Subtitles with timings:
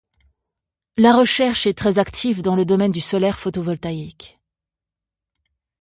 [0.97, 4.39] La recherche est très active dans le domaine du solaire photovoltaïque.